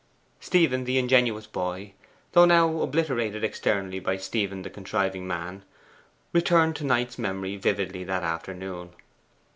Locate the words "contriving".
4.71-5.27